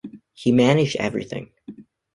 He 0.33 0.51
managed 0.51 0.95
everything. 0.95 1.51